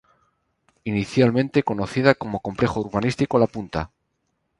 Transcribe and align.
Inicialmente 0.83 1.61
conocida 1.61 2.15
como 2.15 2.39
complejo 2.39 2.79
urbanístico 2.81 3.37
La 3.37 3.45
Punta. 3.45 3.91